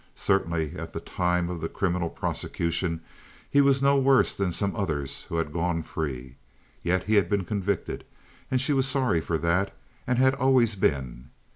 [0.15, 3.01] Certainly, at the time of the criminal prosecution
[3.47, 6.37] he was no worse than some others who had gone free.
[6.81, 8.03] Yet he had been convicted,
[8.49, 9.77] and she was sorry for that
[10.07, 11.29] and had always been.